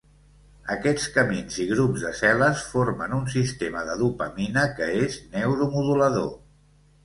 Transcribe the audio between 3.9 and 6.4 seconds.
de dopamina que és neuromodulador.